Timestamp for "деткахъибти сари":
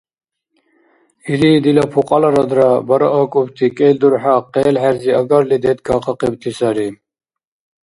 5.63-6.87